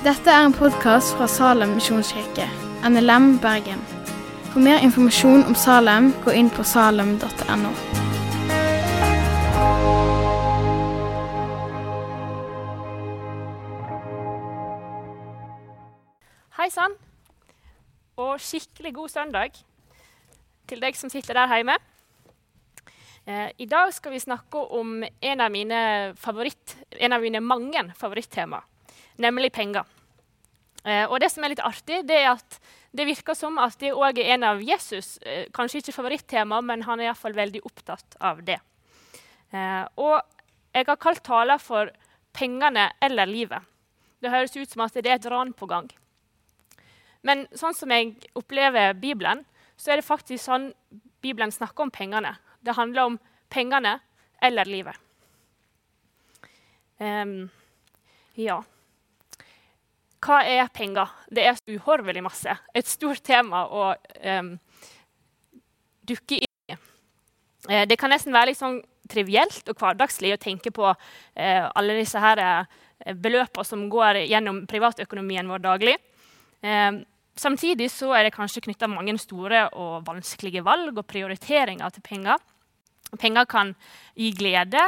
[0.00, 2.46] Dette er en podkast fra Salem misjonskirke,
[2.88, 3.82] NLM Bergen.
[4.48, 7.72] For mer informasjon om Salem, gå inn på salem.no.
[16.56, 16.96] Hei sann,
[18.16, 19.60] og skikkelig god søndag
[20.72, 21.76] til deg som sitter der hjemme.
[23.28, 25.84] Eh, I dag skal vi snakke om en av mine,
[26.16, 28.64] favoritt, en av mine mange favorittema,
[29.20, 29.84] nemlig penger.
[30.84, 32.58] Eh, og det som er litt artig, det er at
[32.96, 36.84] det virker som at det òg er en av Jesus eh, kanskje ikke favorittema, men
[36.88, 38.58] han er iallfall veldig opptatt av det.
[39.52, 40.16] Eh, og
[40.74, 41.90] jeg har kalt talen for
[42.32, 43.66] 'Pengene eller livet'.
[44.22, 45.90] Det høres ut som at det er et ran på gang.
[47.22, 49.44] Men sånn som jeg opplever Bibelen,
[49.76, 50.72] så er det faktisk sånn
[51.20, 52.36] Bibelen snakker om pengene.
[52.62, 53.18] Det handler om
[53.50, 53.98] pengene
[54.40, 54.96] eller livet.
[57.00, 57.50] Um,
[58.36, 58.62] ja.
[60.20, 61.08] Hva er penger?
[61.32, 62.56] Det er uhorvelig masse.
[62.76, 63.90] Et stort tema å
[64.40, 64.52] um,
[66.08, 66.76] dukke inn i.
[67.68, 71.96] Eh, det kan nesten være litt sånn trivielt og hverdagslig å tenke på eh, alle
[71.98, 75.96] disse her, eh, beløpene som går gjennom privatøkonomien vår daglig.
[77.40, 82.42] Samtidig så er det kanskje knytta mange store og vanskelige valg og prioriteringer til penger.
[83.18, 83.72] Penger kan
[84.18, 84.82] gi glede.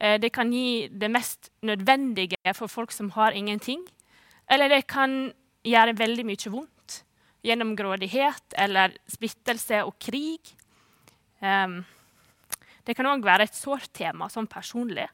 [0.00, 3.82] Eh, det kan gi det mest nødvendige for folk som har ingenting.
[4.50, 5.32] Eller det kan
[5.66, 7.00] gjøre veldig mye vondt
[7.46, 10.52] gjennom grådighet eller splittelse og krig.
[11.42, 11.80] Um,
[12.86, 15.06] det kan òg være et sårt tema sånn personlig.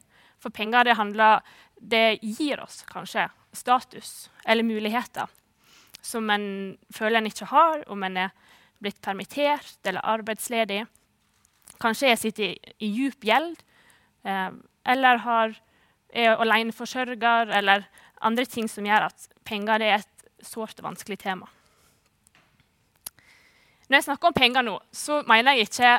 [0.42, 1.40] For penger det, handler,
[1.76, 5.28] det gir oss kanskje status eller muligheter
[6.02, 6.46] som en
[6.92, 8.32] føler en ikke har, om en er
[8.82, 10.82] blitt permittert eller arbeidsledig.
[11.82, 13.60] Kanskje jeg sitter i, i djup gjeld,
[14.26, 14.50] eh,
[14.94, 15.54] eller har,
[16.10, 17.86] er aleneforsørger, eller
[18.22, 21.48] andre ting som gjør at penger er et sårt og vanskelig tema.
[23.88, 25.90] Når jeg snakker om penger nå, så mener jeg ikke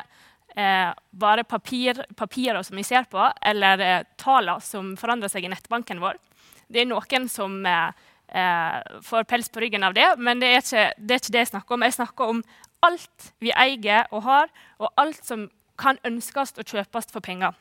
[0.58, 5.52] eh, bare papir, papirer som vi ser på, eller eh, tallene som forandrer seg i
[5.52, 6.18] nettbanken vår.
[6.66, 10.64] Det er noen som eh, eh, får pels på ryggen av det, men det er,
[10.64, 11.86] ikke, det er, ikke, det jeg snakker om.
[11.86, 12.42] Jeg snakker om
[12.84, 14.50] alt vi eier og har,
[14.82, 15.48] og alt som
[15.80, 17.54] kan ønskes og kjøpes for penger.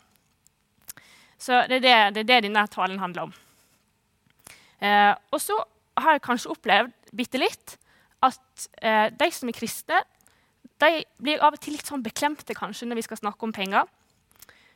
[1.38, 3.34] Så det er det, det, er det denne talen handler om.
[4.83, 5.55] Eh, og så
[6.03, 7.77] har jeg kanskje opplevd bitte litt
[8.23, 9.99] at eh, de som er kristne,
[10.81, 13.88] de blir av og til litt sånn beklemte kanskje når vi skal snakke om penger.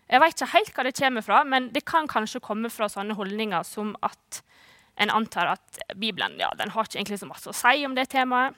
[0.07, 3.17] Jeg vet ikke helt hva det kommer fra, men det kan kanskje komme fra sånne
[3.17, 4.41] holdninger som at
[4.97, 8.07] en antar at Bibelen ja, den har ikke egentlig så masse å si om det
[8.13, 8.55] temaet.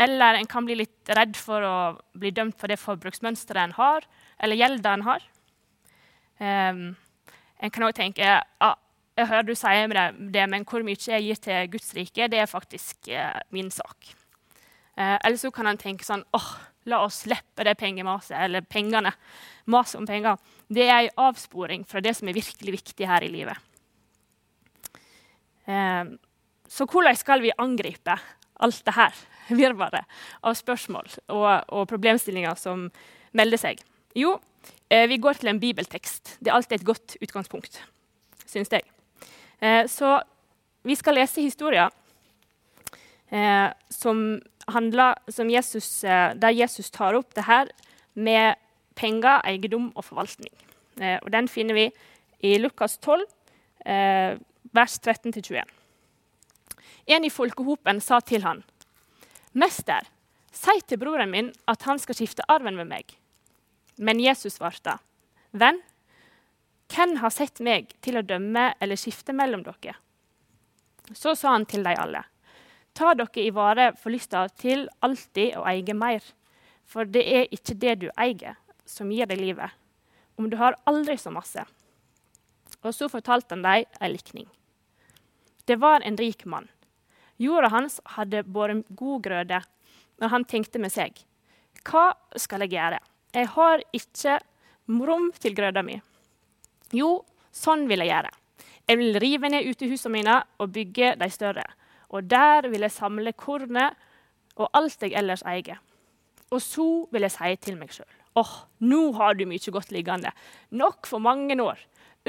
[0.00, 1.76] Eller en kan bli litt redd for å
[2.18, 4.06] bli dømt for det forbruksmønsteret en har,
[4.38, 5.24] eller gjelda en har.
[6.40, 6.84] Um,
[7.60, 8.70] en kan òg tenke ja,
[9.20, 9.92] jeg hører du sier
[10.32, 14.14] det, men hvor mye jeg gir til Guds rike, det er faktisk eh, min sak.
[14.96, 16.50] Eh, eller så kan en tenke sånn åh,
[16.90, 19.12] la oss slippe det pengemaset, eller pengene.
[19.70, 20.40] Maset om penger.
[20.68, 23.56] Det er en avsporing fra det som er virkelig viktig her i livet.
[25.70, 26.04] Eh,
[26.70, 28.16] så hvordan skal vi angripe
[28.60, 29.16] alt det her
[29.60, 32.88] virvaret av spørsmål og, og, problemstillinger som
[33.36, 33.82] melder seg?
[34.16, 34.36] Jo,
[34.88, 36.36] eh, vi går til en bibeltekst.
[36.40, 37.82] Det er alltid et godt utgangspunkt,
[38.46, 38.86] syns jeg.
[39.60, 40.18] Eh, så
[40.82, 41.90] vi skal lese historier
[43.94, 47.68] som handler, som Jesus, der Jesus tar opp det her
[48.18, 48.58] med
[48.98, 50.50] penger, eiendom og forvaltning.
[50.98, 51.84] og Den finner vi
[52.42, 53.22] i Lukas 12,
[54.74, 55.62] vers 13-21.
[57.06, 58.64] En i folkehopen sa til han,
[59.54, 60.06] 'Mester,
[60.52, 63.16] si til broren min at han skal skifte arven med meg.'
[63.98, 64.98] Men Jesus svarte,
[65.52, 65.80] 'Venn,
[66.90, 69.96] hvem har sett meg til å dømme eller skifte mellom dere?'
[71.12, 72.24] Så sa han til de alle,
[72.94, 76.34] 'Ta dere i vare for lysta til alltid å eie mer.'
[76.90, 79.70] For det er ikke det du eier, som gir deg livet,
[80.36, 81.62] om du har aldri så masse.
[82.82, 84.48] Og så fortalte han dem en likning.
[85.66, 86.66] Det var en rik mann.
[87.38, 89.62] Jorda hans hadde båret god grøde,
[90.18, 91.14] men han tenkte med seg,
[91.86, 92.98] hva skal jeg gjøre?
[93.32, 94.40] Jeg har ikke
[94.90, 96.00] rom til grøda mi.
[96.96, 98.30] Jo, sånn vil jeg gjøre.
[98.90, 101.66] Jeg vil rive ned utehusene mine og bygge de større.
[102.10, 103.94] Og der vil jeg samle kornet
[104.58, 105.78] og alt jeg ellers eier.
[106.50, 108.08] Og så vil jeg si til meg sjøl
[108.38, 110.30] åh, oh, nå har du mye godt liggende.
[110.70, 111.80] Nok for mange år.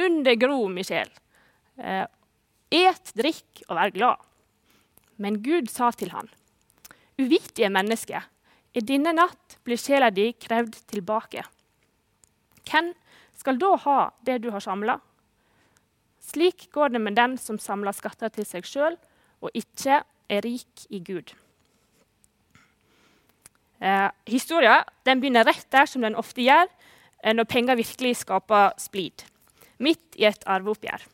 [0.02, 1.12] Under gro, min sjel.
[1.78, 2.08] Eh,
[2.72, 4.28] Et, drikk og vær glad.
[5.20, 6.30] Men Gud sa til han,
[7.20, 8.22] uvittige menneske,
[8.72, 11.44] i denne natt blir sjela di krevd tilbake.
[12.64, 12.94] Hvem
[13.42, 15.00] skal da ha det du har samla?
[16.22, 18.98] Slik går det med den som samler skatter til seg sjøl
[19.42, 21.34] og ikke er rik i Gud.
[23.82, 29.26] Eh, Historia begynner rett der som den ofte gjør eh, når penger virkelig skaper splid.
[29.82, 31.08] Midt i et arveoppgjør.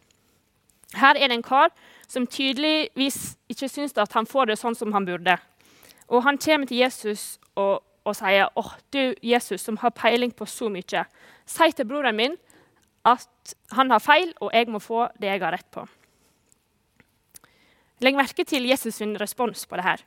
[1.00, 1.72] Her er det en kar
[2.08, 5.38] som tydeligvis ikke syns at han får det sånn som han burde.
[6.12, 10.48] Og han kommer til Jesus og, og sier åh, du Jesus som har peiling på
[10.50, 11.04] så mye,
[11.48, 12.38] si til broren min
[13.08, 15.86] at han har feil, og jeg må få det jeg har rett på.
[18.04, 20.04] Legg merke til Jesus' sin respons på det her.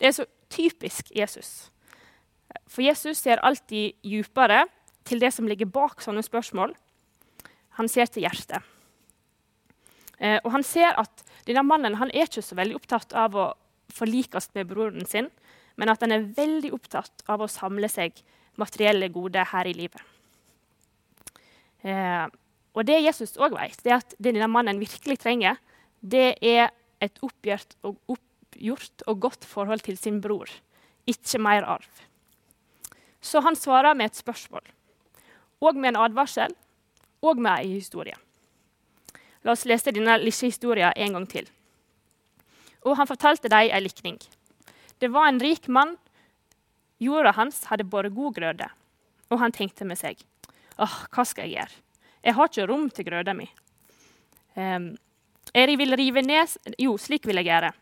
[0.00, 1.70] Det er så typisk Jesus.
[2.66, 4.64] For Jesus ser alltid djupere
[5.04, 6.72] til det som ligger bak sånne spørsmål.
[7.78, 8.64] Han ser til hjertet.
[10.18, 13.46] Eh, og han ser at denne mannen han er ikke så veldig opptatt av å
[13.94, 15.30] forlikes med broren sin,
[15.76, 18.18] men at han er veldig opptatt av å samle seg
[18.60, 20.02] materielle goder her i livet.
[21.86, 22.26] Eh,
[22.76, 25.58] og det Jesus òg vet, er at det denne mannen virkelig trenger,
[26.00, 26.70] det er
[27.02, 30.50] et oppgjort og, oppgjort og godt forhold til sin bror,
[31.08, 32.04] ikke mer arv.
[33.20, 34.64] Så han svarer med et spørsmål,
[35.60, 36.54] og med en advarsel,
[37.20, 38.16] og med ei historie.
[39.44, 41.48] La oss lese denne lille historien en gang til.
[42.84, 44.16] Og han fortalte dem ei likning.
[45.00, 45.96] Det var en rik mann.
[47.00, 48.68] Jorda hans hadde båret god grøde.
[49.30, 50.20] Og han tenkte med seg
[50.80, 51.78] Åh, hva skal jeg gjøre?
[52.24, 53.46] Jeg har ikke rom til grøda mi.
[54.56, 54.92] Um,
[55.54, 57.72] jeg vil rive ned Jo, slik vil jeg gjøre.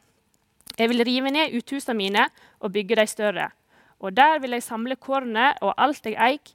[0.78, 2.28] Jeg vil rive ned uthusene mine
[2.60, 3.48] og bygge de større.
[3.98, 6.54] Og der vil jeg samle kornet og alt jeg eier.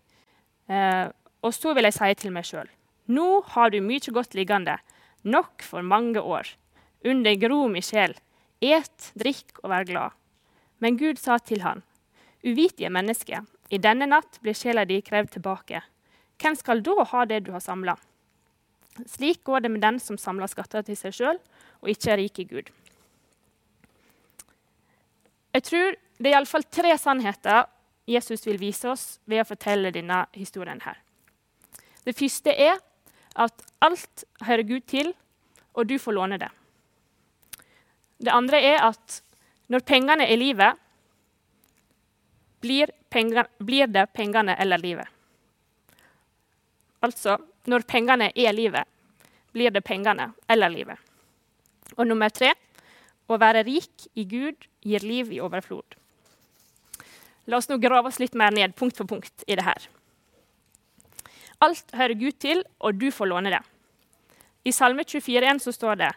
[0.72, 1.08] Eh,
[1.44, 2.70] og så vil jeg si til meg sjøl
[3.12, 4.78] Nå har du mye godt liggende,
[5.28, 6.48] nok for mange år.
[7.04, 8.16] Under gro mi sjel,
[8.64, 10.16] et, drikk og vær glad.
[10.84, 11.84] Men Gud sa til han,
[12.44, 13.40] Uvitige menneske,
[13.72, 15.80] i denne natt blir sjela di krevd tilbake.
[16.44, 17.96] Hvem skal da ha det du har samla?
[19.08, 21.40] Slik går det med den som samler skatter til seg sjøl
[21.80, 22.68] og ikke er rik i Gud.
[25.56, 27.64] Jeg tror det er iallfall tre sannheter
[28.10, 30.82] Jesus vil vise oss ved å fortelle denne historien.
[30.84, 31.00] her.
[32.04, 32.76] Det første er
[33.40, 35.14] at alt hører Gud til,
[35.74, 36.52] og du får låne det.
[38.20, 39.23] Det andre er at
[39.72, 40.80] når pengene er livet,
[42.64, 45.08] blir, penger, blir det pengene eller livet.
[47.04, 47.38] Altså
[47.68, 48.88] når pengene er livet,
[49.54, 51.00] blir det pengene eller livet.
[51.98, 52.54] Og nummer tre
[53.28, 55.98] å være rik i Gud gir liv i overflod.
[57.48, 59.88] La oss nå grave oss litt mer ned punkt for punkt i det her.
[61.64, 63.62] Alt hører Gud til, og du får låne det.
[64.68, 66.12] I Salme 24,1 så står det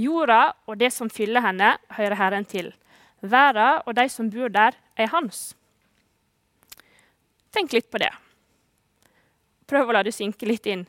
[0.00, 2.72] Jorda og det som fyller henne, hører Herren til.
[3.20, 5.54] Verda og de som bor der, er hans.
[7.52, 8.10] Tenk litt på det.
[9.70, 10.86] Prøv å la det synke litt inn.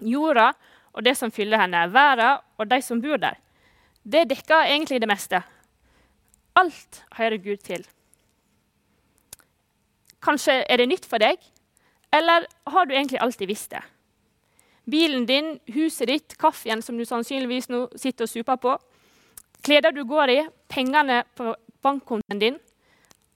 [0.00, 0.50] Jorda
[0.96, 3.36] og det som fyller henne, verden og de som bor der.
[4.02, 5.42] Det dekker egentlig det meste.
[6.56, 7.84] Alt hører Gud til.
[10.24, 11.36] Kanskje er det nytt for deg,
[12.14, 13.82] eller har du egentlig alltid visst det?
[14.90, 18.76] Bilen din, huset ditt, kaffen som du sannsynligvis nå sitter og super på,
[19.66, 20.40] klær du går i,
[20.70, 22.58] pengene på bankkontoen din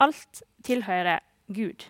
[0.01, 1.21] Alt tilhører
[1.53, 1.83] Gud.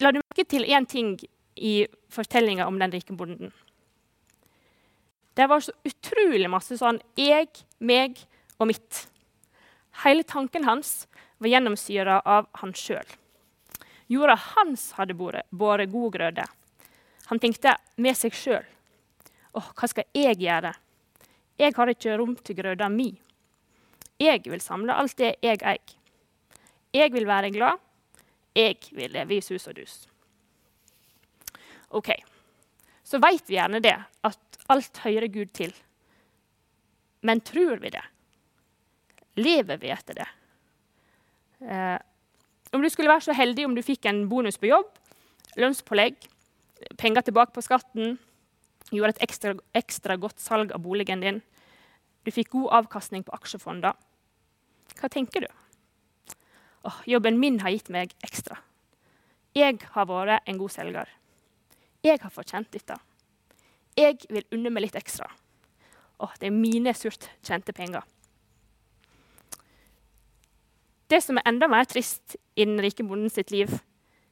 [0.00, 1.18] La du merke til én ting
[1.56, 1.74] i
[2.12, 3.52] fortellinga om den rike bonden?
[5.36, 8.22] Det var så utrolig masse sånn jeg, meg
[8.56, 9.02] og mitt.
[10.04, 11.04] Hele tanken hans
[11.36, 13.04] var gjennomsyra av han sjøl.
[14.08, 16.48] Jorda hans hadde båret god grøde.
[17.28, 18.64] Han tenkte med seg sjøl.
[19.52, 20.72] 'Å, hva skal jeg gjøre?
[21.58, 23.10] Jeg har ikke rom til grøda mi.
[24.20, 25.96] Jeg vil samle alt det jeg eier.
[26.94, 27.80] Jeg vil være glad.
[28.56, 30.06] Jeg vil leve i sus og dus.
[31.96, 32.08] OK,
[33.04, 33.94] så veit vi gjerne det,
[34.24, 35.74] at alt hører Gud til.
[37.22, 38.04] Men tror vi det?
[39.36, 40.28] Lever vi etter det?
[41.60, 41.98] Eh,
[42.72, 44.88] om du skulle være så heldig om du fikk en bonus på jobb,
[45.56, 46.16] lønnspålegg,
[46.98, 48.16] penger tilbake på skatten,
[48.92, 51.42] gjorde et ekstra, ekstra godt salg av boligen din,
[52.26, 53.94] du fikk god avkastning på aksjefonder,
[54.96, 55.50] hva tenker du?
[56.86, 58.60] Oh, jobben min har gitt meg ekstra.
[59.56, 61.08] Jeg har vært en god selger.
[62.04, 62.94] Jeg har fortjent dette.
[63.96, 65.26] Jeg vil unne meg litt ekstra.
[66.22, 68.04] Åh, det er mine surt tjente penger.
[71.06, 73.70] Det som er enda mer trist i den rike bonden sitt liv,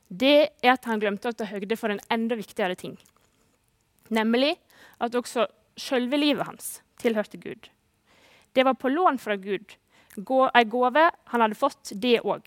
[0.09, 2.97] det er at han glemte å ta høyde for en enda viktigere ting.
[4.15, 4.55] Nemlig
[5.03, 5.47] at også
[5.81, 7.71] selve livet hans tilhørte Gud.
[8.55, 9.75] Det var på lån fra Gud,
[10.15, 12.47] ei gave han hadde fått, det òg.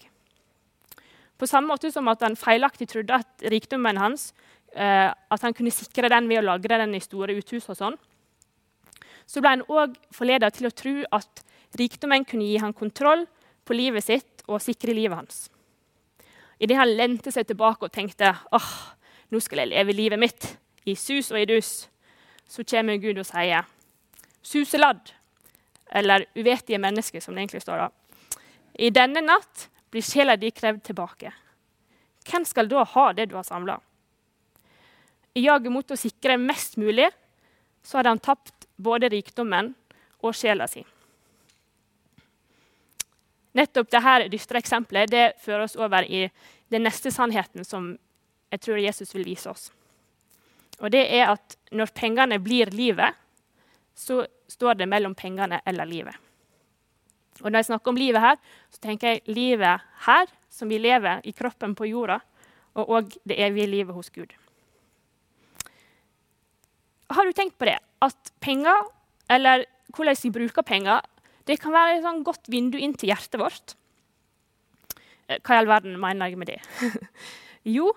[1.37, 4.31] På samme måte som at han feilaktig trodde at rikdommen hans
[4.73, 7.67] eh, at han kunne sikre den ved å lagre den i store uthus.
[7.69, 7.97] og sånn,
[9.27, 11.43] Så ble han òg forleda til å tro at
[11.77, 13.27] rikdommen kunne gi han kontroll
[13.65, 15.49] på livet sitt og sikre livet hans.
[16.59, 18.71] Idet han lente seg tilbake og tenkte åh,
[19.29, 20.55] nå skal jeg leve livet mitt
[20.87, 21.87] i sus og i dus,
[22.47, 23.67] så kommer Gud og sier
[24.47, 25.11] suseladd,
[25.91, 27.89] eller uvetige mennesker, som det egentlig står da.
[28.79, 31.31] I denne natt blir sjela di krevd tilbake.
[32.27, 33.79] Hvem skal da ha det du har samla?
[35.33, 37.09] I jaget mot å sikre mest mulig
[37.85, 39.73] så hadde han tapt både rikdommen
[40.23, 40.83] og sjela si.
[43.57, 46.27] Nettopp dette dystre eksempelet det fører oss over i
[46.73, 47.95] den neste sannheten som
[48.51, 49.69] jeg tror Jesus vil vise oss.
[50.83, 53.15] Og det er at når pengene blir livet,
[53.97, 56.15] så står det mellom pengene eller livet.
[57.43, 58.37] Og når jeg snakker om livet her,
[58.73, 62.19] så tenker jeg livet her, som vi lever i kroppen på jorda,
[62.77, 64.33] og òg det evige livet hos Gud.
[67.13, 67.77] Har du tenkt på det?
[68.03, 68.89] At penger,
[69.31, 69.65] eller
[69.95, 71.01] hvordan vi bruker penger,
[71.47, 73.77] det kan være et sånn godt vindu inn til hjertet vårt.
[75.27, 76.59] Eh, hva i all verden mener jeg med det?
[77.77, 77.93] jo,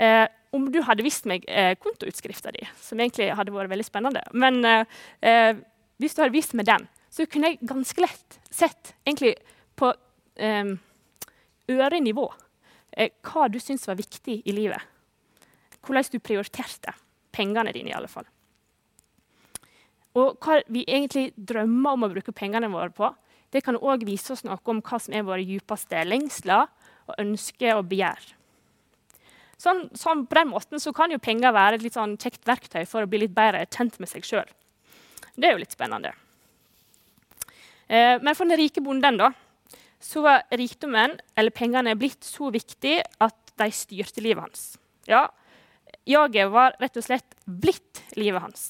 [0.00, 4.22] eh, om du hadde vist meg eh, kontoutskrifta di, som egentlig hadde vært veldig spennende
[4.32, 5.54] Men eh, eh
[6.02, 9.36] hvis du hadde vist meg den, så kunne jeg ganske lett sett egentlig
[9.78, 9.92] på
[10.42, 10.72] eh,
[11.70, 12.24] ørenivå
[12.90, 14.82] eh, hva du syntes var viktig i livet.
[15.86, 16.96] Hvordan du prioriterte
[17.34, 18.26] pengene dine, i alle fall.
[20.18, 23.10] Og hva vi egentlig drømmer om å bruke pengene våre på,
[23.54, 26.66] det kan òg vise oss noe om hva som er våre djupeste lengsler
[27.06, 28.22] og ønsker og begjær.
[29.64, 33.04] Sånn, sånn, på den måten kan jo penger være et litt sånn kjekt verktøy for
[33.04, 34.50] å bli litt bedre kjent med seg sjøl.
[35.34, 36.12] Det er jo litt spennende.
[37.88, 39.30] Eh, men for den rike bonden da,
[40.04, 44.66] så var rikdommen eller pengene blitt så viktig at de styrte livet hans.
[45.08, 45.28] Ja,
[46.04, 48.64] Jaget var rett og slett blitt livet hans.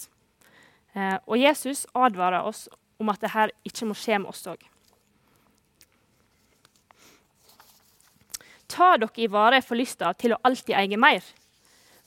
[0.94, 2.68] Eh, og Jesus advarer oss
[3.02, 4.62] om at dette ikke må skje med oss òg.
[8.74, 11.22] Ta dere i vare for lysta til å alltid eie mer.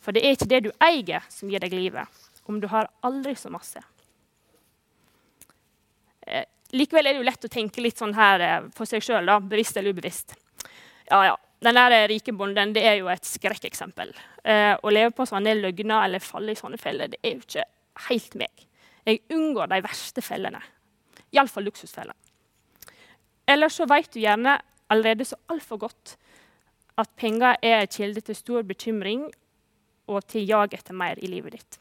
[0.04, 3.34] For det er ikke det du eier, som gir deg livet, om du har aldri
[3.40, 3.82] så masse.
[6.28, 6.46] Eh,
[6.76, 9.80] likevel er det jo lett å tenke litt sånn her eh, for seg sjøl, bevisst
[9.80, 10.36] eller ubevisst.
[11.08, 14.12] Ja, ja, den der rike bonden det er jo et skrekkeksempel.
[14.44, 17.68] Eh, å leve på sånne løgner eller falle i sånne feller, det er jo ikke
[18.10, 18.68] helt meg.
[19.08, 20.60] Jeg unngår de verste fellene.
[21.32, 22.16] Iallfall luksusfeller.
[23.48, 24.58] Eller så vet du gjerne
[24.92, 26.18] allerede så altfor godt
[26.98, 29.28] at penger er en kilde til stor bekymring
[30.08, 31.80] og til jag etter mer i livet ditt.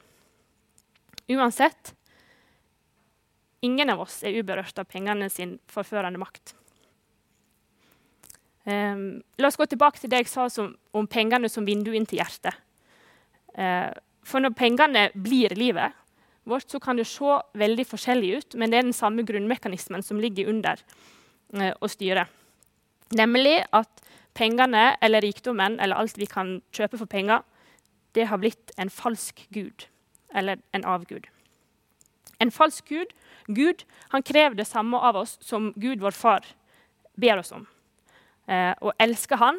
[1.32, 1.94] Uansett
[3.66, 6.54] ingen av oss er uberørt av pengene sin forførende makt.
[8.66, 12.06] Um, la oss gå tilbake til det jeg sa som, om pengene som vindu inn
[12.08, 12.56] til hjertet.
[13.54, 13.94] Uh,
[14.26, 15.94] for når pengene blir livet
[16.46, 20.18] vårt, så kan det se veldig forskjellig ut, men det er den samme grunnmekanismen som
[20.22, 20.82] ligger under
[21.54, 22.26] uh, å styre.
[23.14, 24.02] Nemlig at
[24.36, 27.42] pengene eller rikdommen eller alt vi kan kjøpe for penger,
[28.16, 29.88] det har blitt en falsk gud
[30.36, 31.26] eller en avgud.
[32.40, 33.12] En falsk gud,
[33.46, 36.44] Gud han krever det samme av oss som Gud, vår far,
[37.16, 37.66] ber oss om.
[38.46, 39.58] Eh, å elske Han,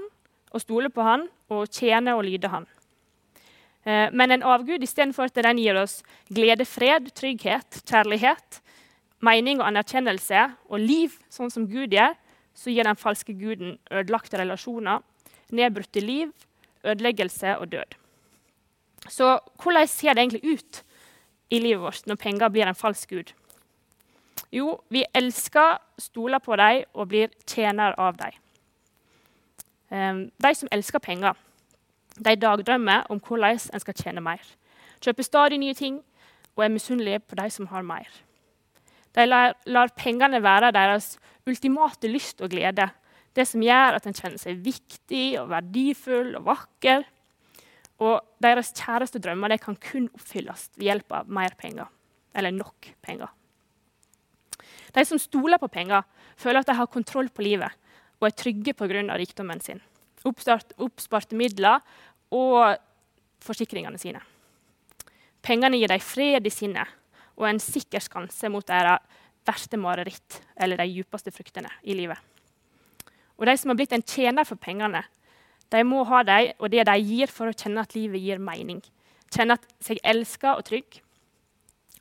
[0.51, 2.67] å stole på Han og tjene og lyde Han.
[3.87, 8.61] Eh, men en avgud istedenfor at den gir oss glede, fred, trygghet, kjærlighet,
[9.23, 12.13] mening og anerkjennelse og liv, sånn som Gud gjør,
[12.57, 15.03] så gir den falske guden ødelagte relasjoner,
[15.53, 16.33] nedbrutte liv,
[16.83, 17.97] ødeleggelse og død.
[19.09, 20.83] Så hvordan ser det egentlig ut
[21.49, 23.33] i livet vårt når penger blir en falsk gud?
[24.51, 28.31] Jo, vi elsker, stoler på dem og blir tjener av dem.
[29.89, 31.33] Um, de som elsker penger,
[32.17, 34.41] de dagdrømmer om hvordan en skal tjene mer.
[35.01, 36.01] Kjøper stadig nye ting
[36.55, 38.07] og er misunnelige på de som har mer.
[39.17, 41.15] De lar, lar pengene være deres
[41.49, 42.85] ultimate lyst og glede.
[43.33, 47.05] Det som gjør at en kjenner seg viktig og verdifull og vakker.
[48.05, 51.89] Og deres kjæreste drømmer kan kun oppfylles ved hjelp av mer penger.
[52.37, 53.31] Eller nok penger.
[54.93, 56.05] De som stoler på penger,
[56.37, 57.73] føler at de har kontroll på livet
[58.17, 59.17] og er trygge pga.
[59.17, 59.81] rikdommen sin,
[60.25, 61.79] Oppstart, oppsparte midler
[62.33, 62.77] og
[63.39, 64.19] forsikringene sine.
[65.41, 66.87] Pengene gir dem fred i sinnet
[67.37, 72.19] og en sikker skanse mot deres verste mareritt eller de djupeste fruktene i livet.
[73.37, 75.03] Og de som har blitt en tjener for pengene,
[75.71, 78.81] de må ha dem og det de gir, for å kjenne at livet gir mening.
[79.33, 81.01] Kjenne at seg elska og trygg.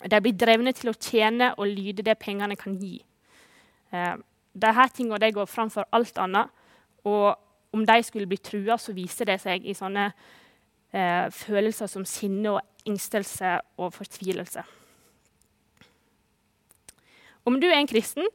[0.07, 3.01] De blir drevne til å tjene og lyde det pengene kan gi.
[3.93, 4.17] Eh,
[4.57, 6.49] Disse tingene går framfor alt annet.
[7.05, 7.35] Og
[7.77, 12.55] om de skulle bli trua, så viser det seg i sånne eh, følelser som sinne
[12.55, 14.65] og engstelse og fortvilelse.
[17.47, 18.27] Om du er en kristen,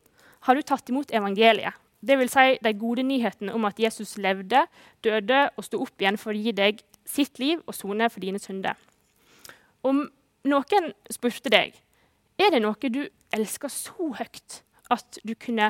[0.47, 1.77] har du tatt imot evangeliet.
[2.01, 2.33] Dvs.
[2.33, 4.63] Si de gode nyhetene om at Jesus levde,
[5.05, 8.41] døde og sto opp igjen for å gi deg sitt liv og sone for dine
[8.41, 8.79] synder.
[9.85, 10.07] Om
[10.49, 11.75] noen spurte deg
[12.41, 13.03] er det noe du
[13.35, 15.69] elsker så høyt at du kunne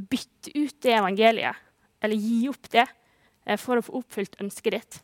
[0.00, 1.56] bytte ut det evangeliet,
[2.02, 2.86] eller gi opp det,
[3.46, 5.00] eh, for å få oppfylt ønsket ditt.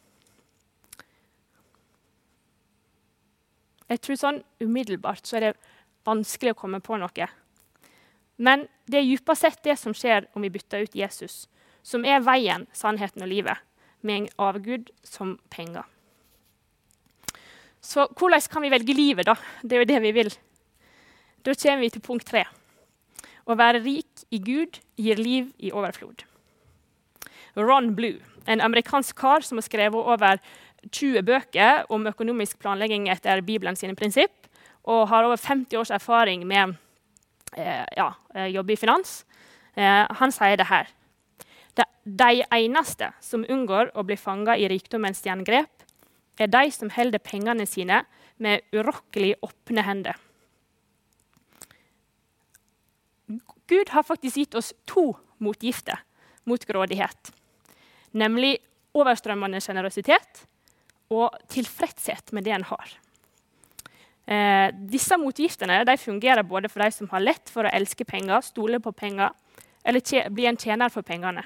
[3.87, 5.59] Jeg tror sånn Umiddelbart så er det
[6.07, 7.29] vanskelig å komme på noe.
[8.37, 11.47] Men det er dypere sett det som skjer om vi bytter ut Jesus,
[11.83, 13.63] som er veien, sannheten og livet,
[14.05, 15.87] med en avgud som penger.
[17.81, 19.37] Så hvordan kan vi velge livet, da?
[19.63, 20.31] Det er jo det vi vil.
[21.47, 22.45] Da kommer vi til punkt tre.
[23.47, 26.25] Å være rik i Gud gir liv i overflod.
[27.57, 30.41] Ron Blue, en amerikansk kar som har skrevet over
[30.91, 34.35] 20 bøker om økonomisk planlegging etter Bibelen sine prinsipp,
[34.87, 36.77] og har over 50 års erfaring med
[37.55, 38.11] ja,
[38.51, 39.25] jobber i finans.
[39.77, 40.89] Eh, han sier det her.
[42.07, 45.83] De eneste som unngår å bli fanga i rikdommens jerngrep,
[46.39, 48.05] er de som holder pengene sine
[48.39, 50.21] med urokkelig åpne hender.
[53.67, 55.99] Gud har faktisk gitt oss to motgifter
[56.47, 57.33] mot grådighet.
[58.15, 58.61] Nemlig
[58.95, 60.45] overstrømmende sjenerøsitet
[61.11, 62.95] og tilfredshet med det en har.
[64.27, 68.81] Eh, disse motgiftene fungerer både for de som har lett for å elske penger, stole
[68.81, 69.31] på penger,
[69.85, 71.45] eller bli en tjener for pengene.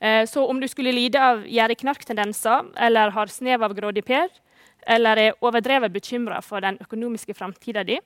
[0.00, 4.28] Eh, så om du skulle lide av gjerdeknarktendenser eller har snev av grådig per,
[4.86, 7.98] eller er overdrevet bekymra for den økonomiske framtida di,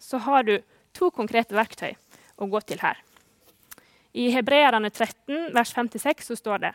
[0.00, 0.56] så har du
[0.96, 1.92] to konkrete verktøy
[2.40, 2.96] å gå til her.
[4.16, 6.72] I Hebreerne 13, vers 56 så står det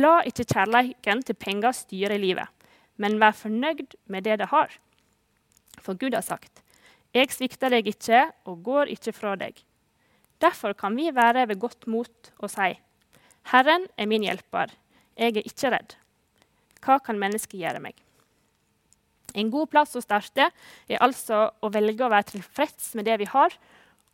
[0.00, 2.48] La ikke kjærleiken til penger styre livet,
[2.96, 4.72] men vær fornøyd med det det har.
[5.82, 6.62] For Gud har sagt,
[7.14, 9.56] Jeg svikter deg ikke og går ikke fra deg.
[10.40, 12.74] Derfor kan vi være ved godt mot og si,
[13.52, 14.74] Herren er min hjelper,
[15.16, 15.94] jeg er ikke redd.
[16.84, 17.94] Hva kan mennesket gjøre meg?
[19.36, 20.50] En god plass å starte
[20.88, 23.54] er altså å velge å være tilfreds med det vi har,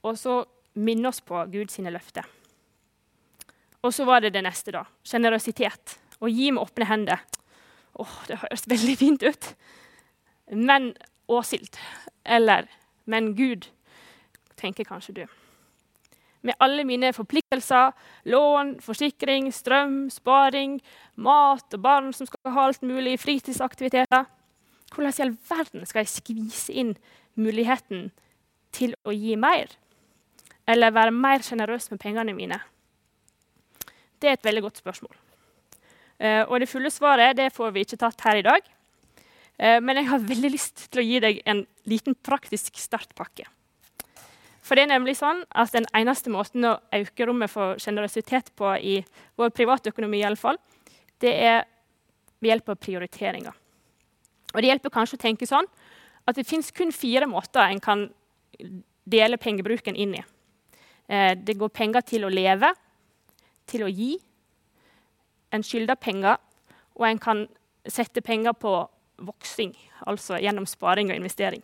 [0.02, 0.42] og så
[0.74, 2.26] minne oss på Guds løfter.
[3.82, 4.84] Og så var det det neste, da.
[5.06, 5.96] Sjenerøsitet.
[6.22, 7.22] Å gi med åpne hender.
[7.98, 9.48] Åh, det høres veldig fint ut.
[10.54, 10.92] Men
[11.28, 11.76] Åshild,
[12.24, 12.68] eller
[13.04, 13.66] Men Gud,
[14.56, 15.26] tenker kanskje du.
[16.42, 17.92] Med alle mine forpliktelser,
[18.24, 20.80] lån, forsikring, strøm, sparing,
[21.16, 24.24] mat og barn som skal ha alt mulig, fritidsaktiviteter
[24.92, 26.90] Hvordan i all verden skal jeg skvise inn
[27.34, 28.10] muligheten
[28.76, 29.72] til å gi mer?
[30.68, 32.58] Eller være mer sjenerøs med pengene mine?
[34.20, 35.14] Det er et veldig godt spørsmål.
[36.22, 38.68] Uh, og det fulle svaret det får vi ikke tatt her i dag.
[39.60, 43.48] Uh, men jeg har veldig lyst til å gi deg en liten praktisk startpakke.
[44.62, 48.70] For det er nemlig sånn at Den eneste måten å øke rommet for sjenerøsitet på
[48.78, 49.00] i
[49.36, 50.22] vår privatøkonomi,
[51.18, 51.64] det er
[52.40, 53.54] ved hjelp av prioriteringer.
[54.54, 55.66] Og Det hjelper kanskje å tenke sånn
[56.26, 58.08] at det fins kun fire måter en kan
[59.04, 60.22] dele pengebruken inn i.
[61.10, 62.72] Uh, det går penger til å leve,
[63.66, 64.14] til å gi.
[65.52, 66.38] En skylder penger,
[66.94, 67.46] og en kan
[67.88, 68.76] sette penger på
[69.26, 69.74] voksing,
[70.06, 71.62] altså gjennom sparing og investering.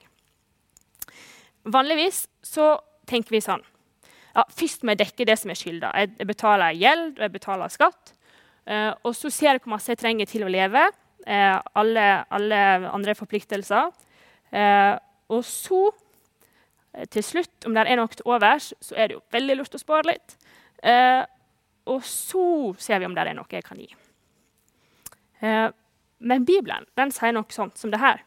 [1.69, 2.77] Vanligvis så
[3.09, 3.65] tenker vi sånn
[4.37, 5.91] ja, Først må jeg dekke det som er skylda.
[5.99, 8.13] Jeg, betaler gjeld og jeg betaler skatt.
[8.69, 10.85] Uh, og så ser jeg hvor masse jeg trenger til å leve.
[11.25, 12.61] Uh, alle, alle,
[12.93, 13.91] andre forpliktelser.
[14.53, 14.95] Uh,
[15.33, 15.81] og så,
[17.11, 19.83] til slutt, om det er noe til overs, så er det jo veldig lurt å
[19.83, 20.37] spare litt.
[20.85, 21.25] Uh,
[21.89, 22.47] og så
[22.79, 23.91] ser vi om det er noe jeg kan gi.
[26.19, 28.23] Men Bibelen den sier noe sånt som det her.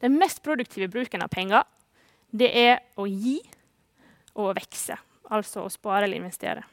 [0.00, 1.64] Den mest produktive bruken av penger
[2.34, 3.38] det er å gi
[4.34, 4.96] og å vekse.
[5.32, 6.64] Altså å spare eller investere.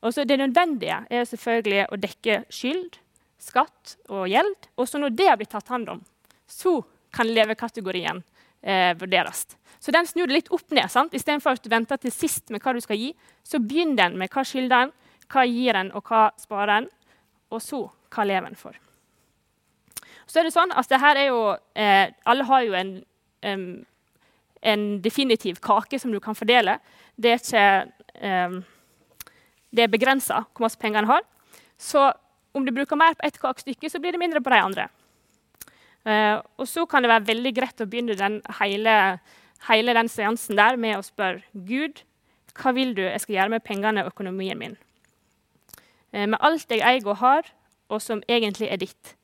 [0.00, 2.96] Og så Det nødvendige er selvfølgelig å dekke skyld,
[3.38, 4.68] skatt og gjeld.
[4.76, 6.00] Og så når det har blitt tatt hånd om,
[6.48, 6.80] så
[7.12, 8.22] kan levekategorien
[8.62, 9.46] eh, vurderes.
[9.80, 10.88] Så den snur det litt opp ned.
[10.90, 11.14] sant?
[11.14, 13.12] Istedenfor at du venter til sist med hva du skal gi,
[13.44, 14.92] så begynner den med hva skylder en,
[15.30, 16.88] hva gir en, og hva sparer en,
[17.50, 18.76] og så hva lever en for.
[20.26, 21.40] Så er det sånn at det her er jo,
[21.74, 22.92] eh, Alle har jo en,
[23.42, 23.84] um,
[24.62, 26.78] en, definitiv kake som du kan fordele.
[27.16, 27.66] Det er ikke
[28.22, 28.60] um,
[29.70, 31.26] det er begrensa hvor mye penger en har.
[31.78, 32.12] Så
[32.54, 34.88] om du bruker mer på ett kakestykke, så blir det mindre på de andre.
[36.06, 39.20] Uh, og så kan det være veldig greit å begynne den hele
[39.68, 42.02] hele den seansen der med å spørre Gud
[42.60, 44.76] hva vil du jeg skal gjøre med pengene og økonomien min.
[46.12, 47.46] Eh, med alt jeg eier og har,
[47.90, 49.14] og som egentlig er ditt.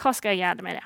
[0.00, 0.84] Hva skal jeg gjøre med det?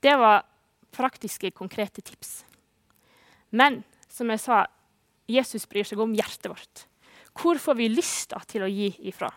[0.00, 0.46] Det var
[0.94, 2.44] praktiske, konkrete tips.
[3.50, 4.64] Men som jeg sa,
[5.30, 6.86] Jesus bryr seg om hjertet vårt.
[7.36, 9.30] Hvor får vi lyst til å gi ifra?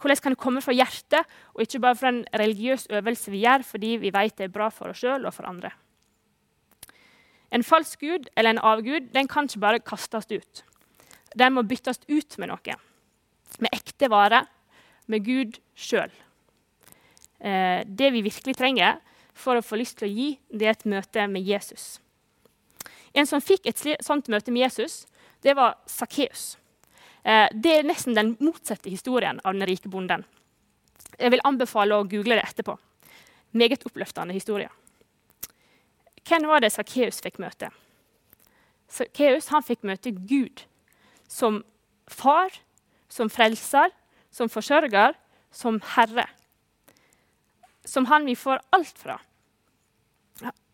[0.00, 3.66] Hvordan kan det komme fra hjertet, og ikke bare fra en religiøs øvelse vi gjør
[3.68, 5.74] fordi vi vet det er bra for oss sjøl og for andre?
[7.52, 10.62] En falsk gud eller en avgud den kan ikke bare kastes ut.
[11.36, 12.76] Den må byttes ut med noe.
[13.58, 14.44] Med ekte vare,
[15.10, 16.12] med Gud sjøl.
[17.40, 19.00] Eh, det vi virkelig trenger
[19.34, 21.98] for å få lyst til å gi, det er et møte med Jesus.
[23.16, 25.06] En som fikk et sånt møte med Jesus,
[25.42, 26.56] det var Sakkeus.
[27.24, 30.24] Eh, det er nesten den motsatte historien av den rike bonden.
[31.18, 32.76] Jeg vil anbefale å google det etterpå.
[33.56, 34.70] Meget oppløftende historie.
[36.28, 37.72] Hvem var det Sakkeus fikk møte?
[38.90, 40.64] Sakkeus fikk møte Gud
[41.30, 41.62] som
[42.10, 42.50] far,
[43.10, 43.90] som frelser,
[44.30, 45.16] som forsørger,
[45.50, 46.26] som herre.
[47.84, 49.18] Som han vi får alt fra.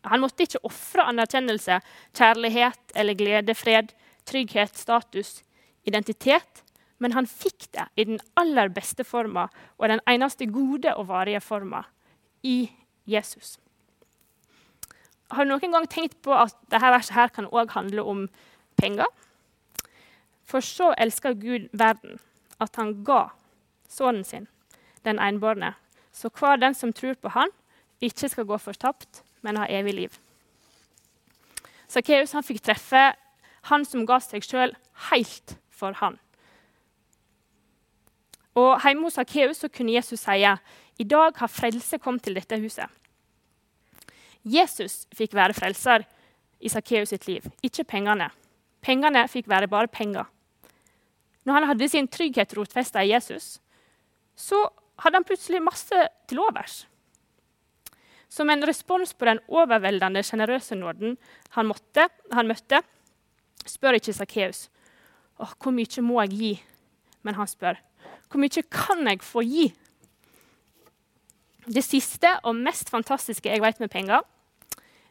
[0.06, 1.80] Han måtte ikke ofre anerkjennelse,
[2.14, 3.90] kjærlighet eller glede, fred,
[4.28, 5.40] trygghet, status,
[5.86, 6.62] identitet,
[7.02, 11.42] men han fikk det i den aller beste forma og den eneste gode og varige
[11.44, 11.82] forma
[12.46, 12.70] i
[13.06, 13.56] Jesus.
[15.34, 18.26] Har du noen gang tenkt på at dette verset her kan òg handle om
[18.78, 19.08] penger?
[20.46, 22.20] For så elsker Gud verden,
[22.62, 23.28] at han ga
[23.90, 24.46] sønnen sin,
[25.04, 25.74] den enbårne,
[26.12, 27.50] så hver den som tror på han,
[28.00, 30.18] ikke skal gå fortapt, men ha evig liv.
[31.88, 33.12] Sakkeus fikk treffe
[33.70, 34.74] han som ga seg sjøl
[35.10, 36.18] helt for han.
[38.56, 40.44] Og Hjemme hos Sakkeus kunne Jesus si
[40.98, 42.88] i dag har frelse kommet til dette huset.
[44.44, 46.06] Jesus fikk være frelser
[46.60, 48.30] i Sakkeus sitt liv, ikke pengene.
[48.80, 50.24] Pengene fikk være bare penger.
[51.46, 53.60] Når han hadde sin trygghet rotfesta i Jesus,
[54.34, 54.58] så
[55.02, 56.84] hadde han plutselig masse til overs.
[58.28, 61.14] Som en respons på den overveldende sjenerøse nåden
[61.54, 62.82] han, måtte, han møtte,
[63.66, 64.66] spør ikke Sakkeus
[65.36, 66.52] hvor mye må jeg gi.
[67.22, 67.78] Men han spør
[68.26, 69.66] hvor mye kan jeg få gi?
[71.66, 74.22] Det siste og mest fantastiske jeg vet med penger,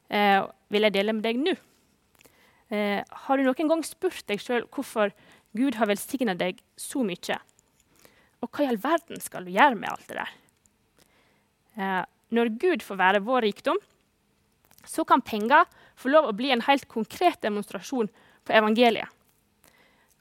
[0.09, 1.55] eh, vil jeg dele med deg nå.
[2.71, 5.13] Eh, har du noen gang spurt deg sjøl hvorfor
[5.55, 7.39] Gud har velsigna deg så mye?
[8.43, 10.33] Og hva i all verden skal du gjøre med alt det der?
[11.75, 12.03] Eh,
[12.35, 13.79] når Gud får være vår rikdom,
[14.85, 15.65] så kan penger
[15.97, 18.09] få lov å bli en helt konkret demonstrasjon
[18.45, 19.09] på evangeliet.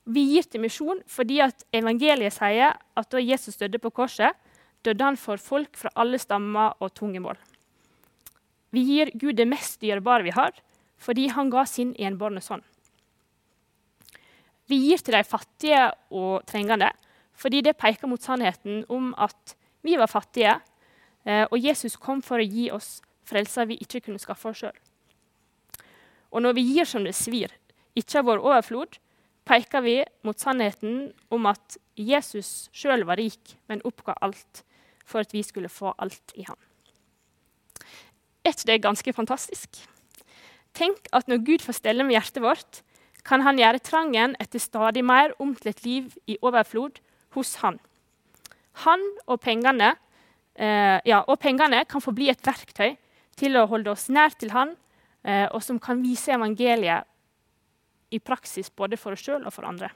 [0.04, 4.36] Vi gir til misjon fordi at evangeliet sier at da Jesus døde på korset,
[4.84, 7.38] døde han for folk fra alle stammer og tungemål.
[8.74, 10.52] Vi gir Gud det mest dyrebare vi har,
[11.00, 12.64] fordi han ga sin enbårne sønn.
[14.70, 16.92] Vi gir til de fattige og trengende
[17.34, 20.52] fordi det peker mot sannheten om at vi var fattige,
[21.24, 24.76] Eh, og Jesus kom for å gi oss frelser vi ikke kunne skaffe oss sjøl.
[26.34, 27.52] Og når vi gir som det svir,
[27.96, 28.98] ikke av vår overflod,
[29.48, 29.96] peker vi
[30.26, 34.64] mot sannheten om at Jesus sjøl var rik, men oppga alt
[35.04, 36.58] for at vi skulle få alt i ham.
[38.44, 39.78] Er ikke det ganske fantastisk?
[40.76, 42.82] Tenk at når Gud får stelle med hjertet vårt,
[43.24, 47.00] kan han gjøre trangen etter stadig mer om til et liv i overflod
[47.36, 47.80] hos han.
[48.84, 49.94] Han og pengene
[50.54, 52.94] Eh, ja, og pengene kan få bli et verktøy
[53.34, 54.76] til å holde oss nær til Han,
[55.26, 57.04] eh, og som kan vise evangeliet
[58.14, 59.90] i praksis både for oss sjøl og for andre.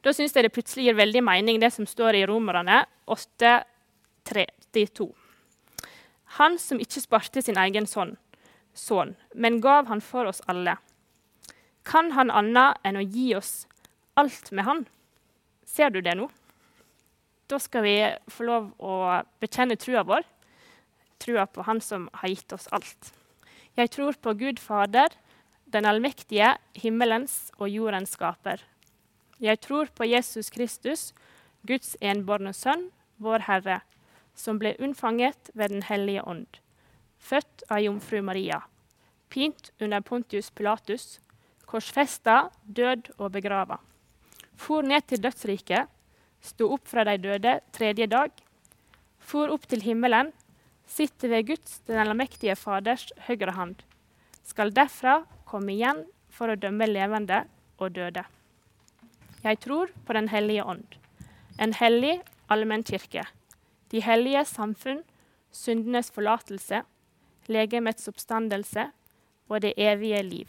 [0.00, 5.10] Da syns jeg det plutselig gir veldig mening, det som står i Romerne 8.32.
[6.40, 8.16] Han som ikke sparte sin egen sønn,
[9.34, 10.76] men gav han for oss alle.
[11.86, 13.66] Kan han annet enn å gi oss
[14.20, 14.84] alt med han?
[15.64, 16.28] Ser du det nå?
[17.50, 17.96] Da skal vi
[18.30, 18.96] få lov å
[19.42, 20.22] bekjenne trua vår,
[21.18, 23.10] trua på Han som har gitt oss alt.
[23.76, 25.10] Jeg tror på Gud Fader,
[25.66, 28.62] den allmektige, himmelens og jordens skaper.
[29.40, 31.10] Jeg tror på Jesus Kristus,
[31.66, 32.88] Guds enbårne sønn,
[33.18, 33.80] vår Herre,
[34.34, 36.60] som ble unnfanget ved Den hellige ånd,
[37.18, 38.62] født av jomfru Maria,
[39.28, 41.20] pint under Pontius Pilatus,
[41.70, 43.78] korsfesta, død og begrava,
[44.58, 45.88] for ned til dødsriket,
[46.42, 48.30] sto opp fra de døde tredje dag,
[49.20, 50.32] for opp til himmelen,
[50.90, 53.76] sitter ved Guds, den allmektige Faders, høyre hand,
[54.42, 56.02] skal derfra komme igjen
[56.34, 57.44] for å dømme levende
[57.78, 58.24] og døde.
[59.44, 60.84] Jeg tror på Den hellige ånd,
[61.58, 62.18] en hellig
[62.50, 63.24] allmennkirke,
[63.90, 65.04] de hellige samfunn,
[65.52, 66.82] syndenes forlatelse,
[67.48, 68.90] legemets oppstandelse
[69.48, 70.48] og det evige liv.